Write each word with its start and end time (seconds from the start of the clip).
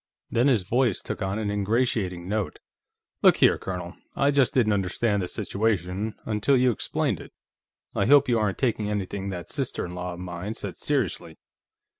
Then 0.31 0.47
his 0.47 0.63
voice 0.63 0.99
took 0.99 1.21
on 1.21 1.37
an 1.37 1.51
ingratiating 1.51 2.27
note. 2.27 2.57
"Look 3.21 3.37
here, 3.37 3.59
Colonel; 3.59 3.93
I 4.15 4.31
just 4.31 4.51
didn't 4.51 4.73
understand 4.73 5.21
the 5.21 5.27
situation, 5.27 6.15
until 6.25 6.57
you 6.57 6.71
explained 6.71 7.19
it. 7.21 7.31
I 7.93 8.07
hope 8.07 8.27
you 8.27 8.39
aren't 8.39 8.57
taking 8.57 8.89
anything 8.89 9.29
that 9.29 9.51
sister 9.51 9.85
in 9.85 9.91
law 9.93 10.13
of 10.15 10.19
mine 10.19 10.55
said 10.55 10.75
seriously. 10.77 11.37